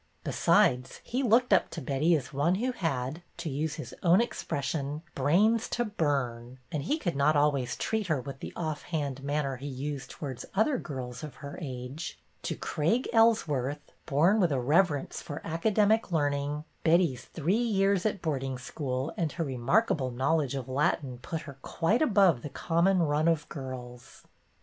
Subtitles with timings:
[0.23, 5.03] Besides, he looked up to Betty as one who had, to use his own expression,"
[5.13, 9.57] brains to burn," and he could not always treat her with the off hand manner
[9.57, 12.17] he used towards other girls of her age.
[12.41, 18.57] To Craig Ellsworth, born with a reverence for academic learning, Betty's three years at boarding
[18.57, 23.47] school and her remarkable knowledge of Latin put her quite above the common run of
[23.49, 24.23] girls.